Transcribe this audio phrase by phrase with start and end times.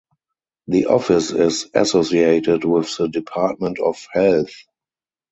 [0.65, 4.49] The office is associated with the Department of Health.